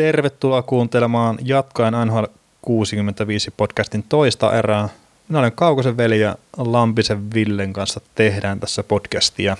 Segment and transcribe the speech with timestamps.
[0.00, 2.24] Tervetuloa kuuntelemaan Jatkaen NHL
[2.62, 4.88] 65 podcastin toista erää.
[5.28, 9.56] Minä olen Kaukosen veli ja Lampisen Villen kanssa tehdään tässä podcastia.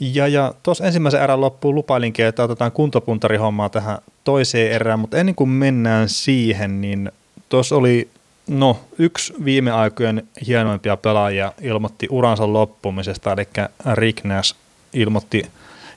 [0.00, 5.34] Ja, ja tuossa ensimmäisen erän loppuun lupailinkin, että otetaan kuntopuntarihommaa tähän toiseen erään, mutta ennen
[5.34, 7.12] kuin mennään siihen, niin
[7.48, 8.08] tuossa oli
[8.46, 13.48] no, yksi viime aikojen hienoimpia pelaajia ilmoitti uransa loppumisesta, eli
[13.94, 14.54] Rick Nash
[14.92, 15.42] ilmoitti,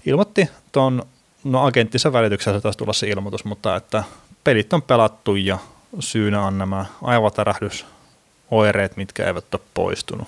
[0.06, 1.04] ilmoitti tuon
[1.44, 4.04] no agenttinsa välityksellä taas tulla se ilmoitus, mutta että
[4.44, 5.58] pelit on pelattu ja
[6.00, 10.28] syynä on nämä aivotärähdysoireet, mitkä eivät ole poistunut.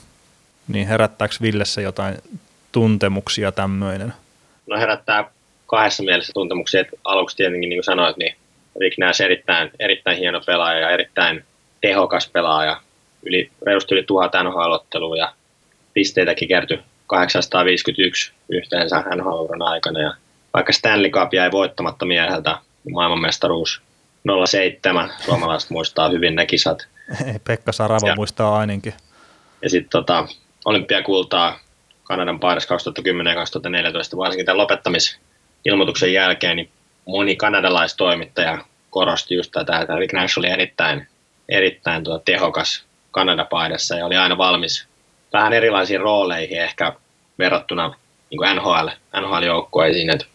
[0.67, 2.16] Niin herättääkö Villessä jotain
[2.72, 4.13] tuntemuksia tämmöinen?
[4.67, 5.31] No herättää
[5.67, 6.81] kahdessa mielessä tuntemuksia.
[6.81, 8.36] Että aluksi tietenkin, niin kuin sanoit, niin
[8.80, 11.44] Rick Nash erittäin, erittäin hieno pelaaja ja erittäin
[11.81, 12.81] tehokas pelaaja.
[13.23, 15.34] Yli, reilusti yli tuhat nhl ja
[15.94, 20.00] pisteitäkin kertyi 851 yhteensä nhl aikana.
[20.00, 20.13] Ja
[20.55, 22.58] vaikka Stanley Cup jäi voittamatta mieheltä,
[22.91, 23.82] maailmanmestaruus
[24.45, 26.88] 07, suomalaiset muistaa hyvin ne kisat.
[27.47, 28.94] Pekka Saravo ja, muistaa ainakin.
[29.62, 30.28] Ja sitten tota,
[30.66, 31.59] olympiakultaa
[32.03, 36.69] Kanadan paidassa 2010 ja 2014, varsinkin tämän lopettamisilmoituksen jälkeen, niin
[37.06, 38.58] moni kanadalaistoimittaja
[38.90, 41.08] korosti just tätä, että Rick Nash oli erittäin,
[41.50, 44.88] erittäin tuota, tehokas Kanada-paidassa ja oli aina valmis
[45.34, 46.94] vähän erilaisiin rooleihin ehkä
[47.40, 47.95] verrattuna
[48.30, 48.88] niin kuin NHL,
[49.22, 50.16] NHL-joukkueisiin.
[50.16, 50.34] Et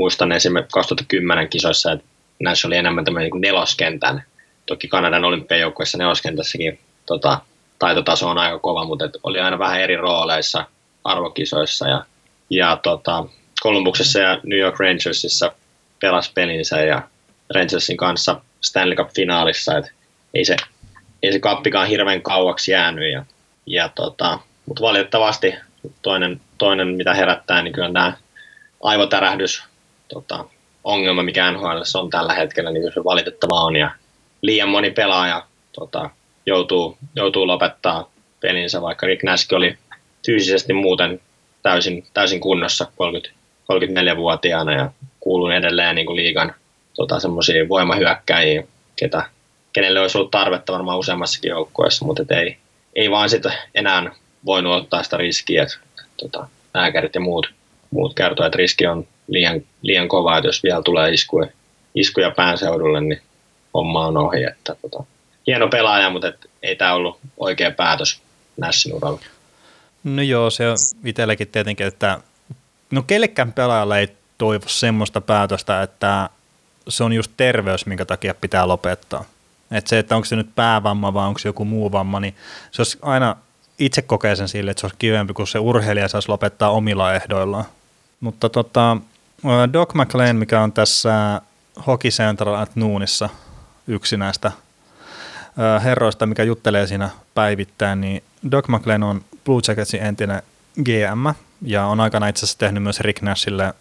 [0.00, 2.06] muistan esimerkiksi 2010 kisoissa, että
[2.38, 4.22] Nash oli enemmän tämmöinen niin neloskentän.
[4.66, 7.40] Toki Kanadan olympiajoukkueessa neloskentässäkin tota,
[7.78, 10.64] taitotaso on aika kova, mutta et oli aina vähän eri rooleissa
[11.04, 11.88] arvokisoissa.
[11.88, 12.04] Ja,
[12.50, 13.24] ja tota,
[13.62, 15.52] Columbuksessa ja New York Rangersissa
[16.00, 17.02] pelasi pelinsä ja
[17.54, 19.90] Rangersin kanssa Stanley Cup-finaalissa, että
[20.34, 20.56] ei se,
[21.22, 23.12] ei se kappikaan hirveän kauaksi jäänyt.
[23.12, 23.24] Ja,
[23.66, 25.54] ja tota, mutta valitettavasti
[26.02, 28.12] toinen, toinen, mitä herättää, niin kyllä tämä
[28.82, 29.69] aivotärähdys
[30.14, 30.44] tota,
[30.84, 33.76] ongelma, mikä NHL on tällä hetkellä, niin se valitettava on.
[33.76, 33.90] Ja
[34.42, 36.10] liian moni pelaaja tota,
[36.46, 39.78] joutuu, joutuu lopettaa pelinsä, vaikka Rick Nask oli
[40.26, 41.20] fyysisesti muuten
[41.62, 43.40] täysin, täysin kunnossa 30,
[43.72, 46.54] 34-vuotiaana ja kuuluu edelleen niin kuin liigan
[46.94, 48.62] tota, semmoisia voimahyökkäjiä,
[48.96, 49.22] ketä,
[49.72, 52.56] kenelle olisi ollut tarvetta varmaan useammassakin joukkueessa, mutta ei,
[52.94, 54.12] ei vaan sitä enää
[54.46, 55.76] voinut ottaa sitä riskiä, että,
[56.16, 57.46] tota, lääkärit ja muut,
[57.90, 61.48] muut kertoo, että riski on liian, liian kova, että jos vielä tulee iskuja,
[61.94, 63.20] iskuja päänseudulle, niin
[63.74, 64.44] homma on ohi.
[64.44, 65.04] Että, tota,
[65.46, 68.22] hieno pelaaja, mutta et, ei tämä ollut oikea päätös
[68.56, 69.20] Nashin uralla.
[70.04, 72.20] No joo, se on itselläkin tietenkin, että
[72.90, 74.08] no kellekään pelaajalle ei
[74.38, 76.28] toivo semmoista päätöstä, että
[76.88, 79.24] se on just terveys, minkä takia pitää lopettaa.
[79.70, 82.34] Että se, että onko se nyt päävamma vai onko se joku muu vamma, niin
[82.70, 83.36] se olisi aina
[83.78, 87.64] itse kokee sen sille, että se olisi kivempi, kun se urheilija saisi lopettaa omilla ehdoillaan.
[88.20, 88.96] Mutta tota,
[89.72, 91.40] Doc McLean, mikä on tässä
[91.86, 93.28] Hockey Central at Noonissa
[93.86, 94.52] yksi näistä
[95.84, 100.42] herroista, mikä juttelee siinä päivittäin, niin Doc McLean on Blue Jacketsin entinen
[100.82, 103.74] GM ja on aikana itse asiassa tehnyt myös Rick Nashille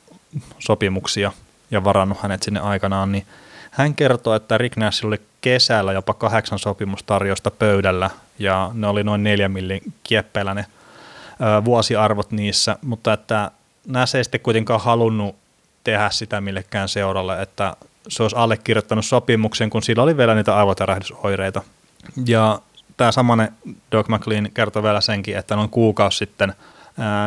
[0.59, 1.31] sopimuksia
[1.71, 3.25] ja varannut hänet sinne aikanaan, niin
[3.71, 8.09] hän kertoo, että Rick Nash oli kesällä jopa kahdeksan sopimustarjosta pöydällä
[8.39, 10.65] ja ne oli noin neljä millin kieppeillä ne
[11.65, 13.51] vuosiarvot niissä, mutta että
[13.87, 15.35] Nash ei sitten kuitenkaan halunnut
[15.91, 17.75] tehdä sitä millekään seuralle, että
[18.07, 21.61] se olisi allekirjoittanut sopimuksen, kun sillä oli vielä niitä aivotärähdysoireita.
[22.25, 22.59] Ja
[22.97, 23.53] tämä samanen
[23.91, 26.53] Doc McLean kertoi vielä senkin, että noin kuukausi sitten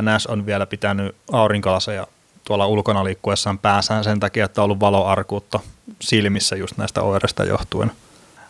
[0.02, 2.06] Nash on vielä pitänyt aurinkolaseja
[2.44, 5.60] tuolla ulkona liikkuessaan päässään sen takia, että on ollut valoarkuutta
[6.00, 7.92] silmissä just näistä oireista johtuen.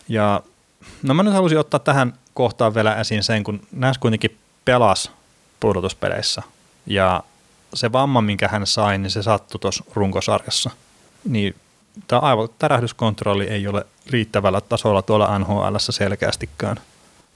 [0.09, 0.41] Ja
[1.03, 5.11] no mä nyt halusin ottaa tähän kohtaan vielä esiin sen, kun Nash kuitenkin pelasi
[5.59, 6.41] pudotuspeleissä
[6.85, 7.23] ja
[7.73, 10.69] se vamma, minkä hän sai, niin se sattui tuossa runkosarjassa.
[11.25, 11.55] Niin
[12.07, 16.77] tämä aivotärähdyskontrolli ei ole riittävällä tasolla tuolla NHL selkeästikään.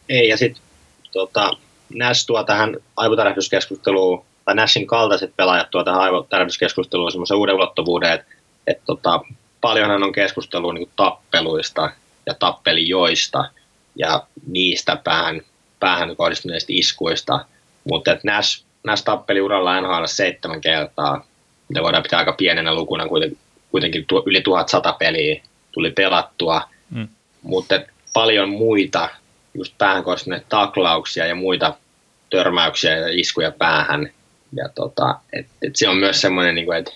[0.10, 0.64] Ei, ja sitten
[1.12, 1.52] tota,
[1.94, 8.28] Nash tuo tähän aivotärähdyskeskusteluun, tai Nashin kaltaiset pelaajat tuo tähän aivotärähdyskeskusteluun semmoisen uuden ulottuvuuden, että
[8.68, 9.22] et, tota,
[9.62, 11.92] paljonhan on keskustelua niin tappeluista
[12.26, 13.50] ja tappelijoista
[13.96, 15.42] ja niistä päähän,
[15.80, 17.46] päähän kohdistuneista iskuista,
[17.84, 21.26] mutta Nash, Nash tappeli uralla NHL seitsemän kertaa,
[21.70, 23.08] mitä voidaan pitää aika pienenä lukuna,
[23.72, 27.08] kuitenkin, yli 1100 peliä tuli pelattua, mm.
[27.42, 27.80] mutta
[28.14, 29.10] paljon muita
[29.54, 30.04] just päähän
[30.50, 31.74] taklauksia ja muita
[32.30, 34.10] törmäyksiä ja iskuja päähän.
[34.54, 36.92] Ja tota, et, et se on myös semmoinen, niin että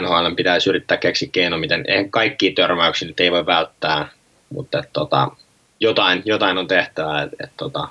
[0.00, 4.08] NHL pitäisi yrittää keksiä keino, miten eihän kaikki törmäyksiä nyt ei voi välttää,
[4.50, 5.30] mutta et, tota,
[5.80, 7.22] jotain, jotain on tehtävä.
[7.22, 7.88] Et, et, tota,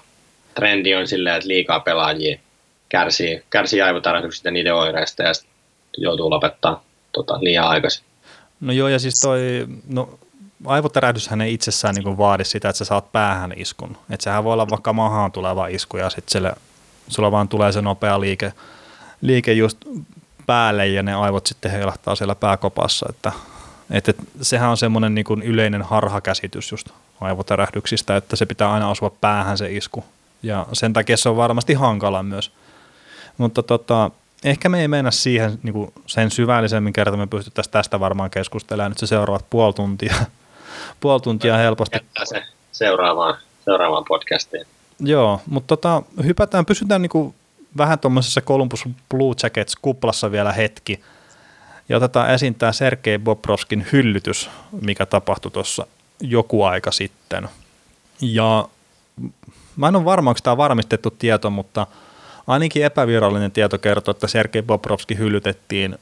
[0.55, 2.39] trendi on silleen, että liikaa pelaajia
[2.89, 5.31] kärsii, kärsii aivotarjoituksista ja niiden oireista ja
[5.97, 8.03] joutuu lopettaa tota, liian aikaisin.
[8.61, 10.19] No joo, ja siis toi, no
[10.65, 13.97] aivotärähdyshän ei itsessään niin vaadi sitä, että sä saat päähän iskun.
[14.09, 16.53] Että sehän voi olla vaikka mahaan tuleva isku ja sitten sille,
[17.07, 18.53] sulla vaan tulee se nopea liike,
[19.21, 19.77] liike just
[20.45, 23.05] päälle ja ne aivot sitten heilahtaa siellä pääkopassa.
[23.09, 23.31] Että,
[23.91, 26.89] että sehän on semmoinen niin yleinen harhakäsitys just
[27.21, 30.05] aivotärähdyksistä, että se pitää aina asua päähän se isku.
[30.43, 32.51] Ja sen takia se on varmasti hankala myös.
[33.37, 34.11] Mutta tota,
[34.43, 38.91] ehkä me ei mennä siihen niin kuin sen syvällisemmin kerta, me pystyttäisiin tästä varmaan keskustelemaan
[38.91, 40.15] nyt se seuraavat puoli tuntia,
[40.99, 41.97] puoli tuntia helposti.
[42.23, 44.65] Se seuraavaan, seuraavaan podcastiin.
[44.99, 47.35] Joo, mutta tota, hypätään, pysytään niin kuin
[47.77, 51.03] vähän tuommoisessa Columbus Blue Jackets kuplassa vielä hetki.
[51.89, 54.49] Ja otetaan esiin tämä Sergei Bobrovskin hyllytys,
[54.81, 55.87] mikä tapahtui tuossa
[56.21, 57.49] joku aika sitten.
[58.21, 58.67] Ja
[59.75, 61.87] mä en ole varma, onko tämä varmistettu tieto, mutta
[62.47, 65.97] ainakin epävirallinen tieto kertoo, että Sergei Bobrovski hyllytettiin,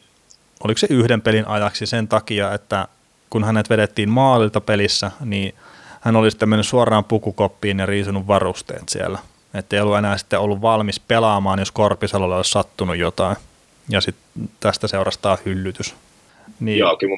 [0.64, 2.88] oliko se yhden pelin ajaksi sen takia, että
[3.30, 5.56] kun hänet vedettiin maalilta pelissä, niin
[6.02, 9.20] hän olisi sitten mennyt suoraan pukukoppiin ja riisunut varusteet siellä.
[9.54, 13.38] Että ei ollut enää sitten ollut valmis pelaamaan, jos Korpisalolle olisi sattunut jotain.
[13.90, 15.96] Ja sitten tästä seurastaa hyllytys.
[16.60, 16.80] Niin.
[16.80, 17.18] Joo, kyllä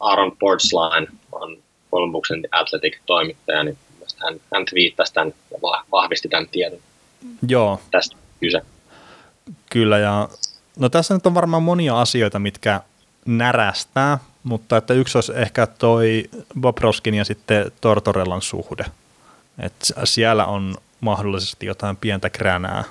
[0.00, 1.56] Aaron Portsline on
[1.90, 3.78] Columbuksen Athletic-toimittaja, niin
[4.16, 5.58] hän, hän twiittasi tämän ja
[5.92, 6.78] vahvisti tämän tiedon.
[7.48, 7.80] Joo.
[7.90, 8.60] Tästä kyse.
[9.70, 10.28] Kyllä, ja
[10.78, 12.80] no tässä nyt on varmaan monia asioita, mitkä
[13.26, 16.24] närästää, mutta että yksi olisi ehkä toi
[16.60, 18.84] Bob Roskin ja sitten Tortorellan suhde.
[19.62, 22.84] että siellä on mahdollisesti jotain pientä kränää.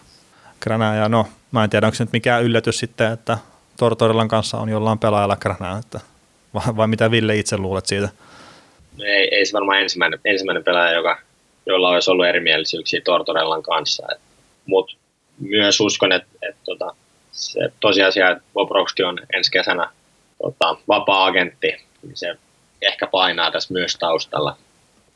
[0.60, 0.96] kränää.
[0.96, 3.38] Ja no, mä en tiedä, onko se nyt mikään yllätys sitten, että
[3.78, 6.00] Tortorellan kanssa on jollain pelaajalla kränää, että,
[6.54, 8.10] vai, vai mitä Ville itse luulet siitä?
[9.00, 11.20] Ei, ei se varmaan ensimmäinen, ensimmäinen pelaaja, joka,
[11.66, 14.08] jolla olisi ollut erimielisyyksiä Tortorellan kanssa.
[14.66, 14.96] Mutta
[15.40, 16.96] myös uskon, että, että tota,
[17.32, 19.90] se tosiasia, että Bobrovski on ensi kesänä
[20.44, 21.68] tota, vapaa-agentti,
[22.04, 22.38] niin se
[22.82, 24.58] ehkä painaa tässä myös taustalla,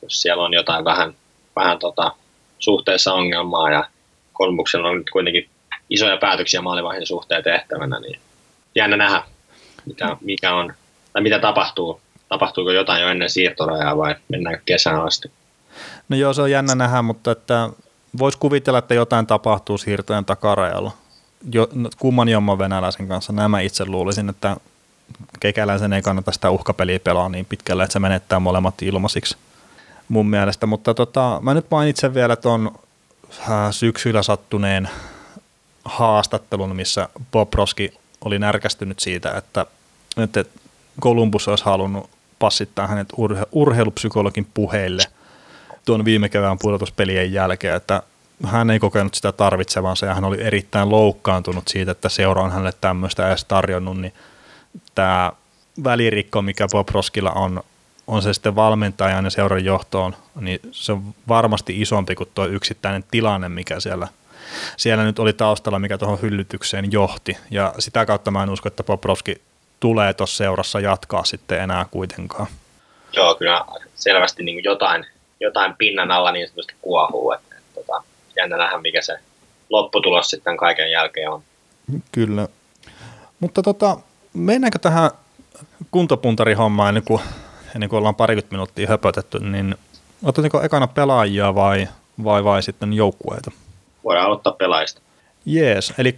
[0.01, 1.13] jos siellä on jotain vähän,
[1.55, 2.11] vähän tota,
[2.59, 3.87] suhteessa ongelmaa ja
[4.33, 5.49] Kolmuksella on nyt kuitenkin
[5.89, 8.19] isoja päätöksiä maalivaihin suhteen tehtävänä, niin
[8.75, 9.23] jännä nähdä,
[9.85, 10.73] mitä, mikä on,
[11.13, 12.01] tai mitä tapahtuu.
[12.29, 15.31] Tapahtuuko jotain jo ennen siirtorajaa vai mennäänkö kesän asti?
[16.09, 17.69] No joo, se on jännä nähdä, mutta että
[18.19, 20.91] voisi kuvitella, että jotain tapahtuu siirtojen takarajalla.
[21.51, 24.57] Jo, no, kumman jomman venäläisen kanssa nämä itse luulisin, että
[25.39, 29.37] kekäläisen ei kannata sitä uhkapeliä pelaa niin pitkälle, että se menettää molemmat ilmaisiksi
[30.09, 30.65] mun mielestä.
[30.65, 32.71] Mutta tota, mä nyt mainitsen vielä tuon
[33.39, 34.89] äh, syksyllä sattuneen
[35.85, 37.93] haastattelun, missä Bob Roski
[38.25, 39.65] oli närkästynyt siitä, että,
[40.17, 40.45] että
[41.01, 42.09] Columbus olisi halunnut
[42.39, 45.03] passittaa hänet urhe- urheilupsykologin puheille
[45.85, 48.03] tuon viime kevään pudotuspelien jälkeen, että
[48.45, 52.73] hän ei kokenut sitä tarvitsevansa ja hän oli erittäin loukkaantunut siitä, että seura on hänelle
[52.81, 54.13] tämmöistä edes tarjonnut, niin
[54.95, 55.31] tämä
[55.83, 57.63] välirikko, mikä Bob Roskilla on,
[58.07, 63.03] on se sitten valmentajan ja seuran johtoon, niin se on varmasti isompi kuin tuo yksittäinen
[63.11, 64.07] tilanne, mikä siellä,
[64.77, 67.37] siellä nyt oli taustalla, mikä tuohon hyllytykseen johti.
[67.51, 69.41] Ja sitä kautta mä en usko, että Poprovski
[69.79, 72.47] tulee tuossa seurassa jatkaa sitten enää kuitenkaan.
[73.13, 75.05] Joo, kyllä selvästi niin jotain,
[75.41, 77.31] jotain pinnan alla niin sanotusti kuohuu.
[77.31, 78.03] Että, että, että, tota,
[78.35, 79.17] jännä nähdä, mikä se
[79.69, 81.43] lopputulos sitten kaiken jälkeen on.
[82.11, 82.47] Kyllä.
[83.39, 83.97] Mutta tota,
[84.33, 85.11] mennäänkö tähän
[85.91, 87.21] kuntopuntarihommaan ennen kuin,
[87.75, 89.75] ennen kuin ollaan parikymmentä minuuttia höpötetty, niin
[90.23, 91.87] otetaanko ekana pelaajia vai,
[92.23, 93.51] vai, vai sitten joukkueita?
[94.03, 95.01] Voidaan aloittaa pelaajista.
[95.45, 96.17] Jees, eli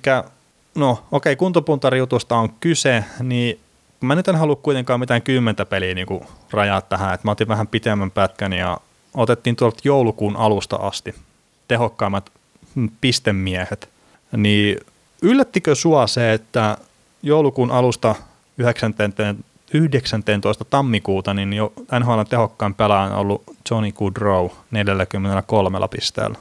[0.75, 3.60] no okei, okay, kuntopuntarijutusta on kyse, niin
[4.01, 6.08] mä nyt en halua kuitenkaan mitään kymmentä peliä niin
[6.51, 8.77] rajaa tähän, että mä otin vähän pitemmän pätkän ja
[9.13, 11.15] otettiin tuolta joulukuun alusta asti
[11.67, 12.32] tehokkaimmat
[13.01, 13.89] pistemiehet,
[14.38, 14.77] niin
[15.22, 16.77] yllättikö sua se, että
[17.24, 18.15] joulukuun alusta
[18.58, 19.36] 19.
[19.74, 20.65] 19.
[20.65, 26.38] tammikuuta, niin jo NHL tehokkain pelaaja on ollut Johnny Goodrow 43 pisteellä.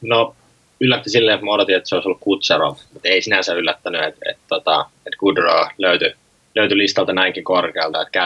[0.00, 0.34] No
[0.80, 4.30] yllätti silleen, että mä odotin, että se olisi ollut Kutserov, mutta ei sinänsä yllättänyt, että,
[4.30, 6.12] että, tota, että, että Goodrow löytyi,
[6.54, 8.18] löytyi listalta näinkin korkealta, että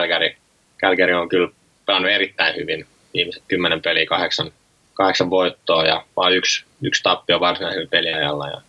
[0.81, 1.49] Calgary on kyllä
[1.85, 4.51] pelannut erittäin hyvin viimeiset kymmenen peliä, kahdeksan,
[4.93, 8.61] kahdeksan voittoa ja vain yksi, yksi tappio varsinaisella peliajalla ja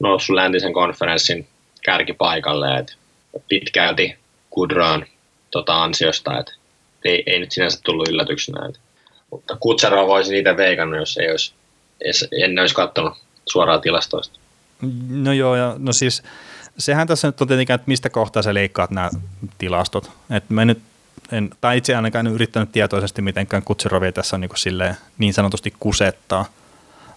[0.00, 1.46] noussut läntisen konferenssin
[1.84, 2.92] kärkipaikalle, että
[3.48, 4.16] pitkälti
[4.54, 5.04] Goodrown
[5.50, 6.52] tota, ansiosta, että
[7.04, 8.66] ei, ei, nyt sinänsä tullut yllätyksenä.
[8.66, 8.80] Että,
[9.30, 11.54] mutta Kutserova voisi niitä veikannut, jos ei olisi,
[12.42, 14.38] en olisi katsonut suoraan tilastoista.
[15.08, 16.22] No joo, ja, no siis
[16.78, 19.10] sehän tässä nyt on tietenkin, että mistä kohtaa sä leikkaat nämä
[19.58, 20.10] tilastot.
[20.30, 20.78] Et mä nyt
[21.34, 26.44] en, tai itse ainakaan en yrittänyt tietoisesti mitenkään Kutserovia tässä niin, silleen, niin sanotusti kusettaa.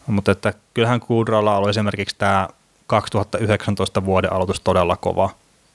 [0.08, 2.48] Mutta että kyllähän Kudralla oli esimerkiksi tämä
[2.88, 5.30] 2019 vuoden aloitus todella kova.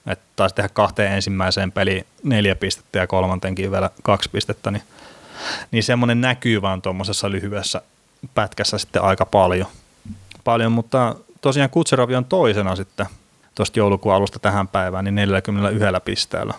[0.07, 4.83] Että taisi tehdä kahteen ensimmäiseen peliin neljä pistettä ja kolmantenkin vielä kaksi pistettä, niin,
[5.71, 7.83] niin semmoinen näkyy vaan tuommoisessa lyhyessä
[8.35, 9.67] pätkässä sitten aika paljon.
[10.45, 13.07] paljon mutta tosiaan Kutserovi on toisena sitten
[13.55, 16.55] tuosta joulukuun alusta tähän päivään, niin 41 pisteellä.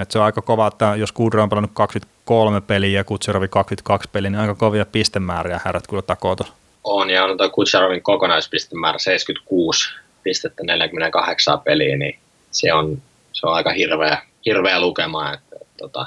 [0.00, 4.08] Et se on aika kova, että jos Kudra on pelannut 23 peliä ja Kutserovi 22
[4.12, 6.36] peliä, niin aika kovia pistemääriä herrat kyllä takoo
[6.84, 9.90] On, ja on Kutserovin kokonaispistemäärä 76
[10.22, 12.18] pistettä 48 peliä, niin
[12.50, 13.02] se on,
[13.32, 15.32] se on aika hirveä, hirveä lukema.
[15.32, 16.06] Että, että, tota,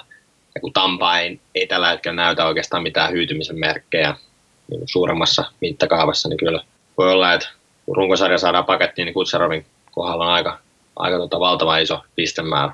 [0.55, 4.15] ja kun Tampa ei, ei tällä hetkellä näytä oikeastaan mitään hyytymisen merkkejä
[4.69, 6.63] niin suuremmassa mittakaavassa, niin kyllä
[6.97, 7.49] voi olla, että
[7.85, 10.59] kun runkosarja saadaan pakettiin, niin Kutserovin kohdalla on aika,
[10.95, 12.73] aika tota valtava iso pistemäärä.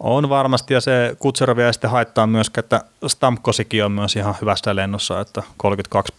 [0.00, 5.20] On varmasti, ja se Kutserovia sitten haittaa myös, että Stamkosikin on myös ihan hyvästä lennossa,
[5.20, 6.14] että 32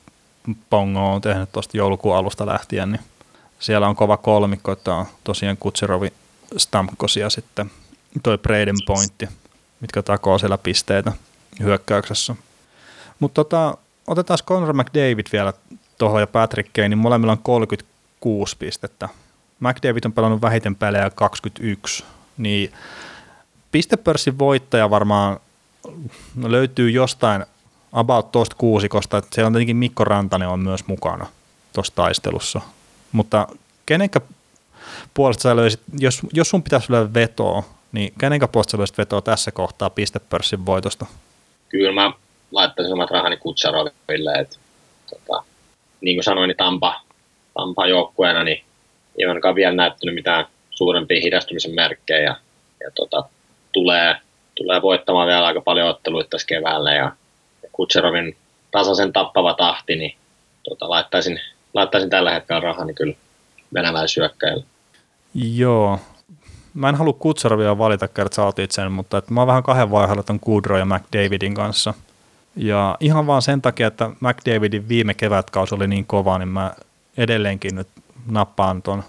[0.69, 3.01] pongoa on tehnyt tuosta joulukuun alusta lähtien, niin
[3.60, 6.13] siellä on kova kolmikko, että on tosiaan Kutserovi,
[6.57, 7.72] Stamkos ja sitten
[8.24, 9.29] toi Braden Pointti,
[9.81, 11.12] mitkä takoo siellä pisteitä
[11.60, 12.36] hyökkäyksessä.
[13.19, 15.53] Mutta tota, otetaan Conor McDavid vielä
[15.98, 19.10] tuohon ja Patrick Kane, niin molemmilla on 36 pistettä.
[19.60, 22.03] McDavid on pelannut vähiten pelejä 21,
[22.38, 22.74] niin
[23.72, 25.40] pistepörssin voittaja varmaan
[26.44, 27.46] löytyy jostain
[27.92, 31.28] about tuosta kuusikosta, että se on tietenkin Mikko Rantanen on myös mukana
[31.74, 32.62] tuossa taistelussa.
[33.12, 33.48] Mutta
[33.86, 34.22] kenenkä
[35.14, 39.22] puolesta sä löysit, jos, jos sun pitäisi löydä vetoa, niin kenenkä puolesta sä löysit vetoa
[39.22, 41.06] tässä kohtaa pistepörssin voitosta?
[41.70, 42.12] Kyllä mä
[42.52, 44.58] laittaisin omat rahani Kutsaroville, että
[45.10, 45.44] tota,
[46.02, 47.02] niin kuin sanoin, niin Tampa,
[47.54, 48.64] Tampa joukkueena, niin
[49.18, 52.36] ei ainakaan vielä näyttänyt mitään suurempia hidastumisen merkkejä ja,
[52.84, 53.30] ja tota,
[53.77, 54.15] tulee,
[54.55, 57.12] tulee voittamaan vielä aika paljon otteluita tässä keväällä ja,
[57.63, 58.38] ja Kutserovin
[58.72, 60.15] tasaisen tappava tahti, niin
[60.69, 61.39] tota, laittaisin,
[61.74, 63.13] laittaisin tällä hetkellä rahani kyllä
[63.74, 64.63] venäläisyökkäjälle.
[65.34, 66.00] Joo.
[66.74, 69.91] Mä en halua Kutserovia valita, kertaa sä otit sen, mutta että mä oon vähän kahden
[69.91, 71.93] vaiheella ton Kudro ja McDavidin kanssa.
[72.55, 76.74] Ja ihan vaan sen takia, että McDavidin viime kevätkausi oli niin kova, niin mä
[77.17, 77.88] edelleenkin nyt
[78.31, 79.03] nappaan tuon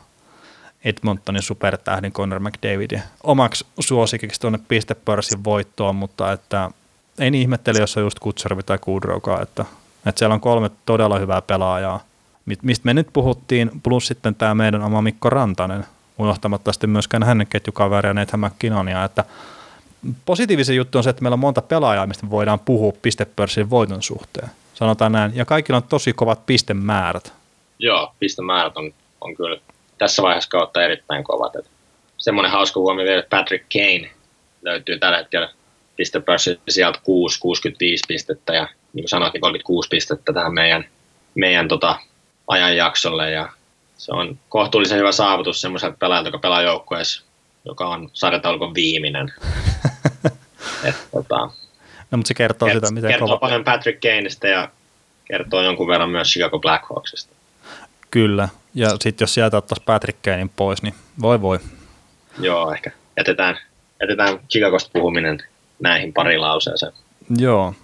[0.85, 6.71] Edmontonin supertähdin Conor McDavidin omaksi suosikiksi tuonne pistepörssin voittoon, mutta että
[7.19, 9.65] niin ihmettele, jos on just Kutservi tai Kudroka, että,
[10.07, 12.05] että siellä on kolme todella hyvää pelaajaa,
[12.63, 15.85] mistä me nyt puhuttiin, plus sitten tämä meidän oma Mikko Rantanen,
[16.19, 19.25] unohtamatta sitten myöskään hänen ketjukaveria Nathan McKinnonia, että
[20.25, 24.03] positiivisen juttu on se, että meillä on monta pelaajaa, mistä me voidaan puhua pistepörssin voiton
[24.03, 24.49] suhteen.
[24.75, 25.37] Sanotaan näin.
[25.37, 27.33] Ja kaikilla on tosi kovat pistemäärät.
[27.79, 29.61] Joo, pistemäärät on, on kyllä
[29.99, 31.57] tässä vaiheessa kautta erittäin kovat.
[31.57, 31.71] Et
[32.19, 34.11] semmoinen hauska huomio vielä, että Patrick Kane
[34.63, 35.51] löytyy tällä hetkellä
[35.97, 40.85] pistepörssin sieltä 6, 65 pistettä ja niin kuin sanoit, 36 pistettä tähän meidän,
[41.35, 41.99] meidän tota,
[42.49, 43.49] ajanjaksolle ja
[43.97, 47.23] se on kohtuullisen hyvä saavutus semmoiselta pelaajalta, joka pelaa joukkueessa,
[47.65, 49.33] joka on sarjataulukon viimeinen.
[50.85, 51.39] Et, tota,
[52.11, 53.39] no, mutta se kertoo, kert- sitä, miten kertoo kova...
[53.39, 54.69] paljon Patrick Kaneista ja
[55.25, 57.35] kertoo jonkun verran myös Chicago Blackhawksista.
[58.11, 61.59] Kyllä, ja sitten jos sieltä ottaisiin Patrick Kanein pois, niin voi voi.
[62.39, 63.59] Joo, ehkä jätetään,
[64.01, 65.43] jätetään Chicagosta puhuminen
[65.81, 66.93] näihin pari lauseeseen.
[67.39, 67.75] Joo.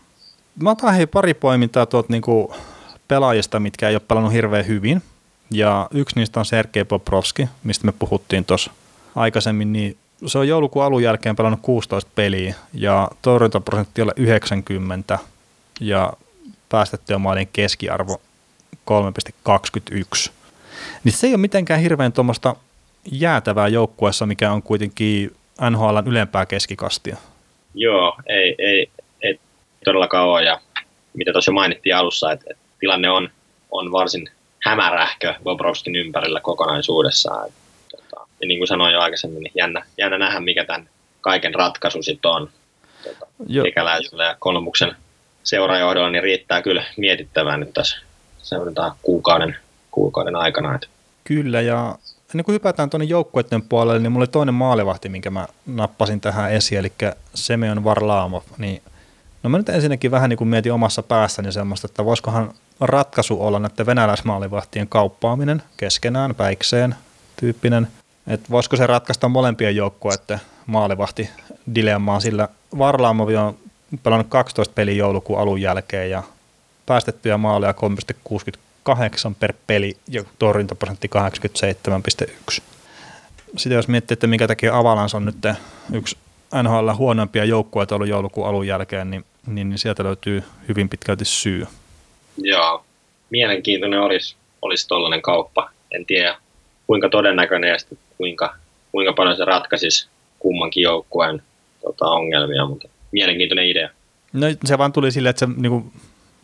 [0.63, 2.55] Mä otan hei pari poimintaa tuot niinku
[3.09, 5.03] pelaajista, mitkä ei ole pelannut hirveän hyvin.
[5.51, 8.71] Ja yksi niistä on Sergei Poprovski, mistä me puhuttiin tuossa
[9.15, 9.97] aikaisemmin, niin
[10.27, 15.19] se on joulukuun alun jälkeen pelannut 16 peliä ja torjuntaprosentti oli 90
[15.81, 16.13] ja
[16.69, 18.21] päästettyä maalin keskiarvo
[18.91, 20.33] 3,21.
[21.05, 22.57] Niin se ei ole mitenkään hirveän tuommoista
[23.13, 25.37] jäätävää joukkueessa, mikä on kuitenkin
[25.71, 27.17] NHL ylempää keskikastia.
[27.75, 28.91] Joo, ei, ei,
[29.23, 29.41] ei
[29.85, 30.45] todellakaan ole.
[30.45, 30.61] Ja
[31.15, 33.31] mitä tuossa mainittiin alussa, että, että tilanne on,
[33.71, 34.31] on varsin
[34.65, 37.51] hämärähkö Bobrovskin ympärillä kokonaisuudessaan.
[37.91, 40.89] Tota, ja niin kuin sanoin jo aikaisemmin, niin jännä, jännä nähdä, mikä tämän
[41.21, 42.51] kaiken ratkaisu sitten on.
[43.05, 43.27] Tota,
[43.69, 44.97] ikäläisellä ja kolmuksen
[45.45, 47.99] seurajohdolla, niin riittää kyllä mietittävää nyt tässä
[48.39, 49.57] seurataan kuukauden,
[49.95, 50.79] kuukauden aikana.
[51.25, 51.99] Kyllä, ja
[52.35, 56.53] ennen kuin hypätään tuonne joukkueiden puolelle, niin mulla oli toinen maalivahti, minkä mä nappasin tähän
[56.53, 56.93] esiin, eli
[57.35, 58.43] Semeon Varlamov.
[58.59, 58.83] Niin,
[59.43, 63.59] no mä nyt ensinnäkin vähän niin kuin mietin omassa päässäni semmoista, että voisikohan ratkaisu olla
[63.59, 66.95] näiden venäläismaalivahtien kauppaaminen keskenään, päikseen
[67.41, 67.89] tyyppinen.
[68.27, 71.31] Että voisiko se ratkaista molempien joukkueiden maalivahti
[71.75, 72.49] dilemmaa, sillä
[72.79, 73.57] Varlaamovi on
[74.03, 76.23] pelannut 12 peliä joulukuun alun jälkeen ja
[76.87, 77.75] päästettyjä maaleja
[78.29, 78.59] 3,68
[79.41, 81.11] per peli ja torjuntaprosentti
[82.53, 82.63] 87,1.
[83.57, 85.37] Sitten jos miettii, että minkä takia Avalans on nyt
[85.93, 86.17] yksi
[86.63, 91.67] NHL huonompia joukkueita ollut joulukuun alun jälkeen, niin, niin, niin sieltä löytyy hyvin pitkälti syy.
[92.37, 92.85] Joo,
[93.31, 95.71] mielenkiintoinen olisi, olisi tuollainen kauppa.
[95.91, 96.37] En tiedä
[96.87, 97.77] kuinka todennäköinen ja
[98.19, 98.55] kuinka
[98.95, 101.43] kuinka paljon se ratkaisisi kummankin joukkueen
[101.83, 103.91] tota, ongelmia, mutta mielenkiintoinen idea.
[104.33, 105.93] No se vaan tuli silleen, että se niin kuin,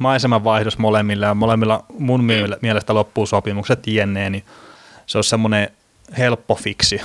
[0.00, 2.24] maiseman vaihdos molemmilla ja molemmilla mun
[2.62, 4.44] mielestä loppuu sopimukset jenneen, niin
[5.06, 5.70] se on semmoinen
[6.18, 7.00] helppo fiksi,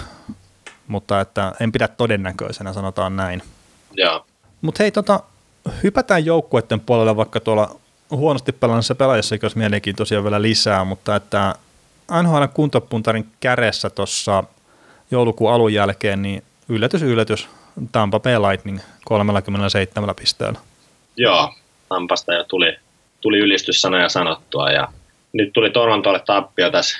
[0.87, 3.43] mutta että en pidä todennäköisenä, sanotaan näin.
[4.61, 5.19] Mutta hei, tota,
[5.83, 7.75] hypätään joukkueiden puolelle vaikka tuolla
[8.11, 11.55] huonosti pelannassa pelaajassa, olisi mielenkiintoisia vielä lisää, mutta että
[12.23, 14.43] NHL kuntopuntarin kädessä tuossa
[15.11, 17.47] joulukuun alun jälkeen, niin yllätys, yllätys,
[17.91, 20.59] Tampa Bay Lightning 37 pisteellä.
[21.17, 21.53] Joo,
[21.89, 22.77] Tampasta jo tuli,
[23.25, 24.88] tuli ylistyssanoja sanottua ja
[25.34, 26.98] nyt tuli Torontolle tappio tässä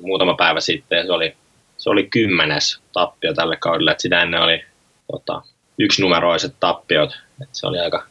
[0.00, 0.98] muutama päivä sitten.
[0.98, 1.36] Ja se oli,
[1.78, 4.64] se oli kymmenes tappio tälle kaudelle, että sitä ennen oli
[5.12, 5.42] tota,
[5.78, 7.10] yksinumeroiset tappiot,
[7.42, 8.06] että se oli aika,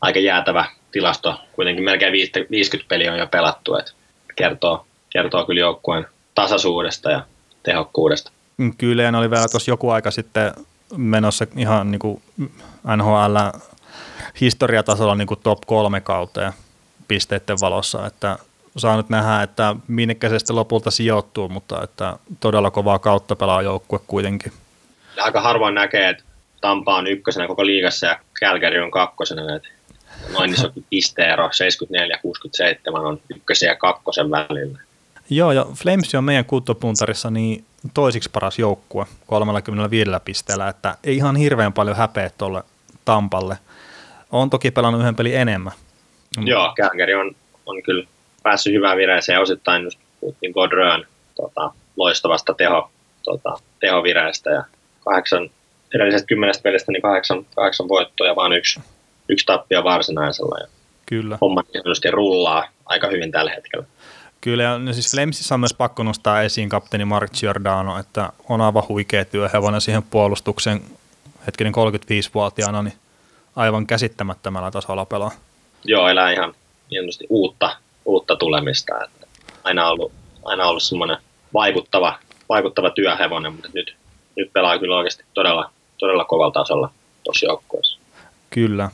[0.00, 2.12] aika jäätävä tilasto, kuitenkin melkein
[2.50, 3.92] 50 peliä on jo pelattu, että
[4.36, 7.22] kertoo, kertoo kyllä joukkueen tasaisuudesta ja
[7.62, 8.32] tehokkuudesta.
[8.56, 10.52] Mm, kyllä, ja ne oli vielä tuossa joku aika sitten
[10.96, 12.22] menossa ihan niin kuin
[12.96, 13.36] NHL
[14.40, 16.52] historiatasolla niin kuin top kolme kauteen
[17.12, 18.38] pisteiden valossa, että
[18.76, 23.62] saa nyt nähdä, että minnekä se sitten lopulta sijoittuu, mutta että todella kovaa kautta pelaa
[23.62, 24.52] joukkue kuitenkin.
[25.16, 26.22] Aika harvoin näkee, että
[26.60, 29.56] Tampa on ykkösenä koko liigassa ja Calgary on kakkosena.
[29.56, 29.68] Että
[30.32, 31.50] noin iso pisteero, 74-67
[32.98, 34.78] on ykkösen ja kakkosen välillä.
[35.30, 37.64] Joo, ja Flames on meidän kuuttopuntarissa niin
[37.94, 42.62] toisiksi paras joukkue 35 pisteellä, että ei ihan hirveän paljon häpeä tuolle
[43.04, 43.58] Tampalle.
[44.30, 45.72] On toki pelannut yhden pelin enemmän.
[46.40, 47.34] Joo, Calgary on,
[47.66, 48.04] on kyllä
[48.42, 52.90] päässyt hyvään vireeseen, osittain just puhuttiin Godrön tota, loistavasta teho,
[53.22, 54.64] tota, tehovireestä ja
[55.04, 55.50] kahdeksan,
[55.94, 58.80] edellisestä kymmenestä pelistä niin kahdeksan, kahdeksan voittoa ja vain yksi,
[59.28, 60.58] yksi tappio varsinaisella.
[60.60, 60.66] Ja
[61.06, 61.38] Kyllä.
[61.40, 63.86] Homma tietysti rullaa aika hyvin tällä hetkellä.
[64.40, 68.60] Kyllä, ja no siis Flamesissa on myös pakko nostaa esiin kapteeni Mark Giordano, että on
[68.60, 70.80] aivan huikea työhevonen siihen puolustuksen
[71.46, 72.94] hetkinen 35-vuotiaana, niin
[73.56, 75.30] aivan käsittämättömällä tasolla pelaa.
[75.84, 76.54] Joo, elää ihan
[76.90, 79.04] hienosti uutta, uutta tulemista.
[79.04, 79.26] Että
[79.64, 80.12] aina ollut,
[80.44, 81.16] aina ollut semmoinen
[81.54, 83.96] vaikuttava, vaikuttava työhevonen, mutta nyt,
[84.36, 86.90] nyt pelaa kyllä oikeasti todella, todella kovalla tasolla
[87.24, 87.98] tuossa joukkueessa.
[88.50, 88.90] Kyllä.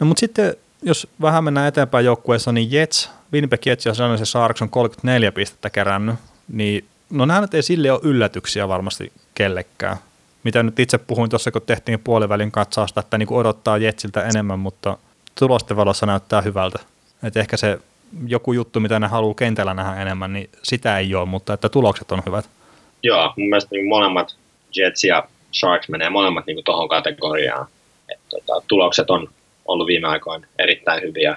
[0.00, 4.62] No mutta sitten jos vähän mennään eteenpäin joukkueessa, niin Jets, Winnipeg Jets ja San Sharks
[4.62, 6.16] on 34 pistettä kerännyt,
[6.52, 9.96] niin no nämä nyt ei sille ole yllätyksiä varmasti kellekään.
[10.44, 14.98] Mitä nyt itse puhuin tuossa, kun tehtiin puolivälin katsausta, että niin odottaa Jetsiltä enemmän, mutta
[15.38, 16.78] tulosten valossa näyttää hyvältä.
[17.22, 17.78] Et ehkä se
[18.26, 22.12] joku juttu, mitä ne haluaa kentällä nähdä enemmän, niin sitä ei ole, mutta että tulokset
[22.12, 22.50] on hyvät.
[23.02, 24.36] Joo, mun mielestä niin molemmat
[24.76, 27.66] Jets ja Sharks menee molemmat niin tuohon kategoriaan.
[28.12, 29.28] Et, tota, tulokset on
[29.64, 31.36] ollut viime aikoina erittäin hyviä,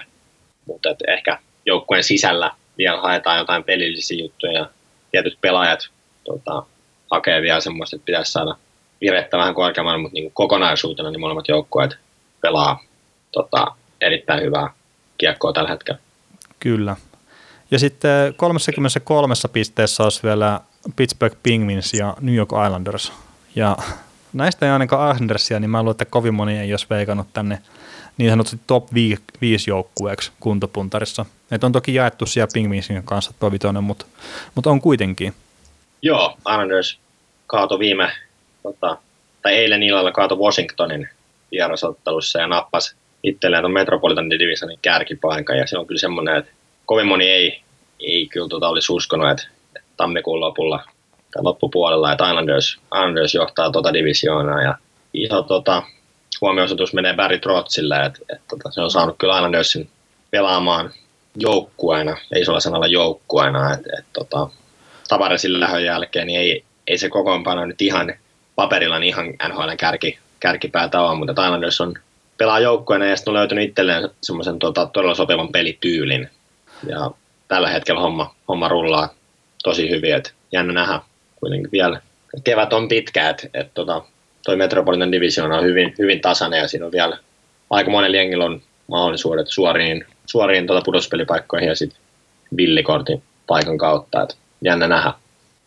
[0.66, 4.66] mutta et ehkä joukkueen sisällä vielä haetaan jotain pelillisiä juttuja ja
[5.10, 5.88] tietyt pelaajat
[6.24, 6.62] tota,
[7.10, 8.56] hakee vielä semmoista, että pitäisi saada
[9.00, 11.96] virettä vähän korkeammalle, mutta niin kokonaisuutena niin molemmat joukkueet
[12.40, 12.82] pelaa
[13.32, 13.66] tota,
[14.02, 14.70] erittäin hyvää
[15.18, 16.00] kiekkoa tällä hetkellä.
[16.60, 16.96] Kyllä.
[17.70, 20.60] Ja sitten 33 pisteessä olisi vielä
[20.96, 23.12] Pittsburgh Penguins ja New York Islanders.
[23.54, 23.76] Ja
[24.32, 27.58] näistä ei ainakaan Islandersia, niin mä luulen, että kovin moni ei olisi veikannut tänne
[28.18, 28.88] niin sanotusti top
[29.40, 31.26] 5 joukkueeksi kuntopuntarissa.
[31.50, 34.06] Et on toki jaettu siellä Penguinsin kanssa tuo vitonen, mutta,
[34.54, 35.34] mutta on kuitenkin.
[36.02, 36.98] Joo, Islanders
[37.46, 38.12] kaato viime,
[38.62, 38.98] tota,
[39.42, 41.08] tai eilen illalla kaato Washingtonin
[41.50, 46.52] vierasottelussa ja nappasi itselleen tuon Metropolitan Divisionin kärkipaikan ja se on kyllä semmoinen, että
[46.86, 47.62] kovin moni ei,
[48.00, 49.48] ei kyllä tota olisi uskonut, että,
[49.96, 50.84] tammikuun lopulla
[51.32, 54.74] tai loppupuolella, että Islanders, Islanders johtaa tuota divisioonaa ja
[55.14, 55.82] iso tota,
[56.40, 59.90] huomioisoitus menee Barry Trotsille, että, että, että se on saanut kyllä Islandersin
[60.30, 60.90] pelaamaan
[61.36, 64.48] joukkueena, ei isolla sanalla joukkueena, että, että tota,
[65.08, 68.14] Tavaresin lähön jälkeen niin ei, ei se kokoonpano nyt ihan
[68.54, 71.94] paperilla niin ihan NHL kärki, kärkipäätä ole, mutta Islanders on
[72.38, 76.30] pelaa joukkueena ja sitten on löytänyt itselleen semmoisen tota, todella sopivan pelityylin.
[76.88, 77.10] Ja
[77.48, 79.08] tällä hetkellä homma, homma rullaa
[79.62, 81.00] tosi hyvin, että jännä nähdä
[81.40, 82.00] kuitenkin vielä.
[82.44, 84.02] Kevät on pitkä, että et, tota,
[84.44, 87.18] toi Metropolitan Division on hyvin, hyvin tasainen ja siinä on vielä
[87.70, 92.00] aika monella jengillä on mahdollisuudet suoriin, suoriin tuota pudotuspelipaikkoihin ja sitten
[92.56, 95.12] villikortin paikan kautta, että jännä nähdä.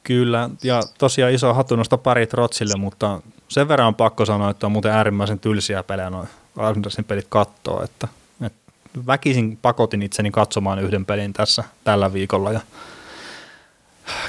[0.04, 4.71] Kyllä, ja tosiaan iso hatunnosta pari Trotsille, mutta sen verran on pakko sanoa, että on
[4.71, 8.08] muuten äärimmäisen tylsiä pelejä noin Islandersin pelit kattoo, että,
[8.46, 8.74] että
[9.08, 12.60] väkisin pakotin itseni katsomaan yhden pelin tässä tällä viikolla ja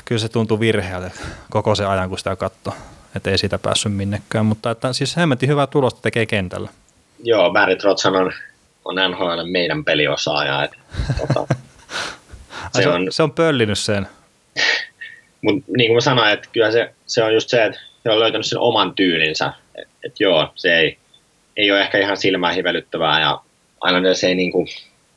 [0.05, 1.11] kyllä se tuntuu virheeltä
[1.51, 2.75] koko se ajan, kun sitä katsoo,
[3.17, 6.71] että ei siitä päässyt minnekään, mutta että siis hemmetin hyvää tulosta tekee kentällä.
[7.25, 8.33] Joo, Barry Trotshan on,
[8.85, 10.77] on NHL meidän peliosaaja, että,
[11.19, 11.55] tota,
[12.75, 14.07] se, se, on, se on pöllinyt sen.
[15.43, 18.21] Mutta niin kuin mä sanoin, että kyllä se, se on just se, että he on
[18.21, 19.53] löytänyt sen oman tyylinsä.
[19.75, 20.99] Et, et joo, se ei,
[21.57, 23.41] ei ole ehkä ihan silmää hivelyttävää ja
[23.81, 24.67] aina se ei niinku,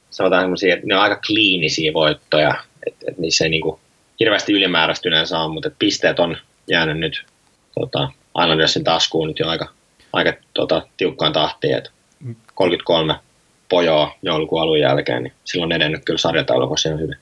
[0.10, 2.56] sanotaan semmoisia, että ne on aika kliinisiä voittoja,
[2.88, 3.80] että et niissä ei niinku
[4.20, 7.26] hirveästi ylimääräistyneen saa, mutta pisteet on jäänyt nyt
[7.80, 8.10] tota,
[8.42, 9.68] Islandersin taskuun nyt jo aika,
[10.14, 11.90] aika tota, tiukkaan tahtiin, että
[12.56, 13.16] 33
[13.70, 17.18] pojoa joulukuun alun jälkeen, niin silloin edennyt kyllä sarjataulukossa ihan hyvin.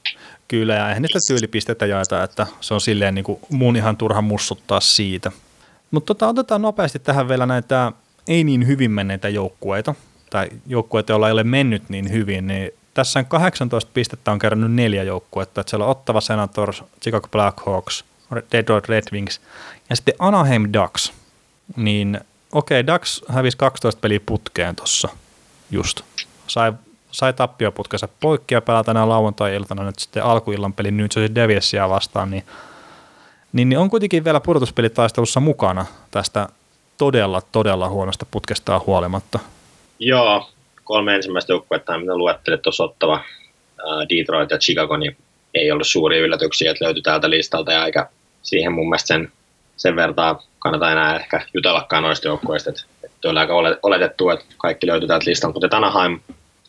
[0.48, 4.22] Kyllä, ja eihän niistä tyylipisteitä jaeta, että se on silleen niin kuin mun ihan turha
[4.22, 5.32] mussuttaa siitä.
[5.92, 7.92] Mutta tota, otetaan nopeasti tähän vielä näitä
[8.28, 9.96] ei niin hyvin menneitä joukkueita,
[10.30, 14.72] tai joukkueita, joilla ei ole mennyt niin hyvin, niin tässä on 18 pistettä on kerännyt
[14.72, 18.06] neljä joukkuetta, että siellä on Ottava Senators, Chicago Blackhawks,
[18.52, 19.42] Detroit Red Wings
[19.90, 21.14] ja sitten Anaheim Ducks.
[21.76, 22.20] Niin
[22.52, 25.10] okei, okay, Ducks hävisi 12 peliä putkeen tuossa
[25.72, 26.02] just.
[26.48, 26.74] Sai,
[27.12, 32.32] sai tappioputkensa poikki ja pelaa tänään lauantai-iltana nyt sitten alkuillan peli nyt se Devilsia vastaan,
[32.32, 32.44] niin,
[33.54, 36.50] niin, niin on kuitenkin vielä pudotuspelitaistelussa mukana tästä
[36.98, 39.40] todella, todella huonosta putkestaan huolimatta.
[40.00, 40.50] Joo,
[40.84, 43.24] kolme ensimmäistä joukkuetta, mitä luettelit tuossa ottava
[44.10, 45.18] Detroit ja Chicago, niin
[45.54, 48.10] ei ollut suuria yllätyksiä, että löytyi täältä listalta ja aika
[48.44, 49.32] siihen mun mielestä sen,
[49.78, 54.88] sen vertaa kannata enää ehkä jutellakaan noista joukkueista, että, että oli aika oletettu, että kaikki
[54.88, 56.20] löytyi täältä listalta, mutta Anaheim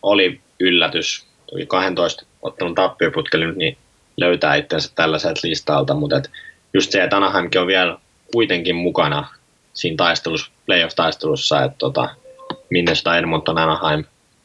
[0.02, 3.78] oli yllätys, tuli 12 ottanut tappioputkeli niin
[4.16, 6.30] löytää itsensä tällaiselta listalta, mutta et
[6.74, 7.98] just se, että Anaheimkin on vielä
[8.32, 9.28] kuitenkin mukana
[9.78, 12.08] siinä taistelussa, playoff-taistelussa, että tota,
[12.70, 14.04] Minnesota, Edmonton, Anaheim,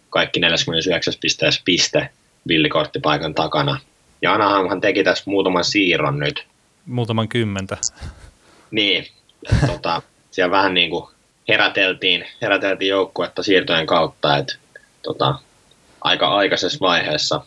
[0.10, 2.10] kaikki 49 pisteessä piste
[2.48, 3.80] villikorttipaikan takana.
[4.22, 6.48] Ja Anaheimhan teki tässä muutaman siirron nyt.
[6.86, 7.78] Muutaman kymmentä.
[8.72, 9.08] Niin,
[9.68, 11.06] tota, siellä vähän niin kuin
[11.48, 14.56] heräteltiin, heräteltiin joukkuetta siirtojen kautta, että
[15.02, 15.36] tota,
[16.02, 17.42] aika aikaisessa vaiheessa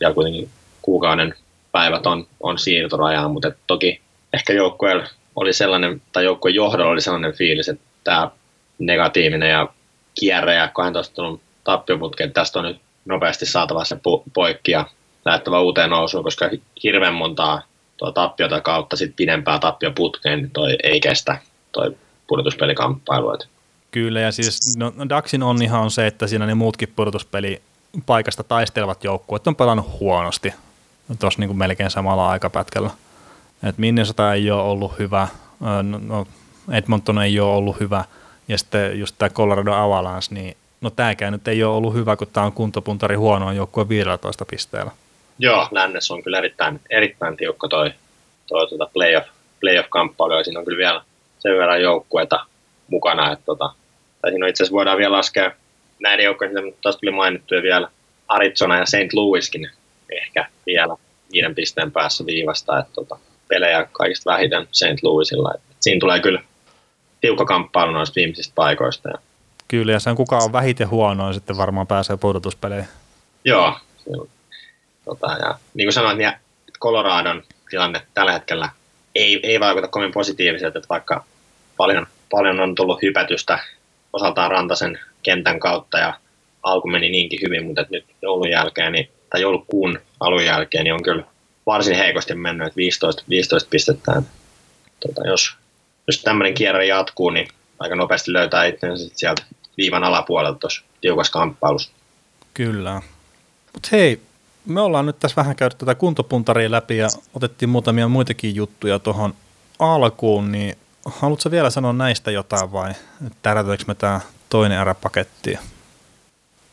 [0.00, 0.50] ja kuitenkin
[0.82, 1.34] kuukauden
[1.72, 4.00] päivät on, on siirtorajaa, mutta toki
[4.32, 5.06] ehkä joukkueella
[5.40, 8.30] oli sellainen, tai joukkueen johdolla oli sellainen fiilis, että tämä
[8.78, 9.68] negatiivinen ja
[10.20, 13.98] kierre ja 12 tunnin tappioputke, että tästä on nyt nopeasti saatava se
[14.34, 14.86] poikki ja
[15.24, 16.50] lähdettävä uuteen nousuun, koska
[16.82, 17.62] hirveän montaa
[17.96, 21.38] tuo tappiota kautta sit pidempää tappioputkeen, niin toi ei kestä
[21.72, 23.38] toi pudotuspelikamppailu.
[23.90, 27.62] Kyllä, ja siis no, no Daxin onnihan on se, että siinä ne muutkin pudotuspeli
[28.06, 30.54] paikasta taistelevat joukkueet on pelannut huonosti
[31.18, 32.90] tuossa niin melkein samalla aikapätkällä.
[33.68, 35.28] Et Minnesota ei ole ollut hyvä,
[35.82, 36.26] no, no
[36.72, 38.04] Edmonton ei ole ollut hyvä,
[38.48, 42.26] ja sitten just tämä Colorado Avalanche, niin no tämäkään nyt ei ole ollut hyvä, kun
[42.32, 44.90] tämä on kuntopuntari huonoa joukkue 15 pisteellä.
[45.38, 47.92] Joo, lännessä on kyllä erittäin, erittäin tiukka toi,
[48.46, 49.28] toi tuota playoff,
[49.60, 51.02] playoff-kamppailu, ja siinä on kyllä vielä
[51.38, 52.46] sen verran joukkueita
[52.88, 53.72] mukana, että tota,
[54.22, 55.52] tai siinä itse asiassa voidaan vielä laskea
[56.00, 57.88] näiden mutta taas tuli mainittuja vielä
[58.28, 59.12] Arizona ja St.
[59.12, 59.70] Louiskin
[60.10, 60.96] ehkä vielä
[61.32, 63.18] viiden pisteen päässä viivasta, että tota,
[63.50, 65.02] pelejä kaikista vähiten St.
[65.02, 65.54] Louisilla.
[65.54, 66.42] Et siinä tulee kyllä
[67.20, 69.08] tiukka kamppailu noista viimeisistä paikoista.
[69.08, 69.18] Ja.
[69.68, 72.88] Kyllä, ja sen kuka on vähiten huono, niin sitten varmaan pääsee pudotuspeleihin.
[73.44, 73.74] Joo,
[75.04, 76.32] tota, ja niin kuin sanoin, niin
[76.80, 78.68] Coloradon tilanne tällä hetkellä
[79.14, 81.24] ei, ei vaikuta kovin positiiviselta, että vaikka
[81.76, 83.58] paljon, paljon on tullut hypätystä
[84.12, 86.14] osaltaan Rantasen kentän kautta ja
[86.62, 91.02] alku meni niinkin hyvin, mutta nyt joulun jälkeen, niin, tai joulukuun alun jälkeen, niin on
[91.02, 91.24] kyllä
[91.72, 94.22] varsin heikosti mennyt, että 15, 15 pistettä.
[95.06, 95.56] Tota, jos,
[96.06, 99.42] jos tämmöinen kierre jatkuu, niin aika nopeasti löytää itsensä sieltä
[99.76, 101.92] viivan alapuolelta tuossa tiukassa kamppailussa.
[102.54, 103.02] Kyllä.
[103.72, 104.20] Mutta hei,
[104.66, 109.34] me ollaan nyt tässä vähän käyty tätä kuntopuntaria läpi ja otettiin muutamia muitakin juttuja tuohon
[109.78, 112.92] alkuun, niin haluatko vielä sanoa näistä jotain vai
[113.42, 115.58] tärätäänkö me tämä toinen erä pakettiin?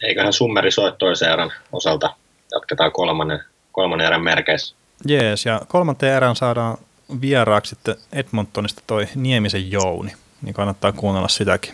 [0.03, 2.15] Eiköhän summeri soi toisen erän osalta.
[2.51, 3.39] Jatketaan kolmannen,
[3.71, 4.75] kolmannen erän merkeissä.
[5.05, 6.77] Jees, ja kolmanteen erän saadaan
[7.21, 11.73] vieraaksi sitten Edmontonista toi Niemisen Jouni, niin kannattaa kuunnella sitäkin.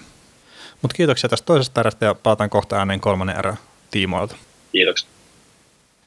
[0.82, 3.58] Mutta kiitoksia tästä toisesta erästä ja palataan kohta ääneen kolmannen erän
[3.92, 4.36] tiimoilta.
[4.72, 5.13] Kiitoksia.